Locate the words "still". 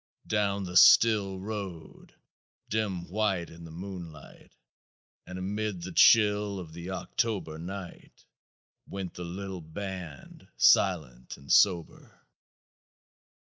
0.77-1.37